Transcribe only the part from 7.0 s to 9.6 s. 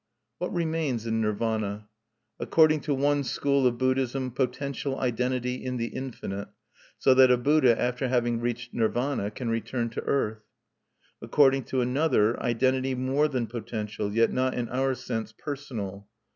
that a Buddha, after having reached Nirvana, can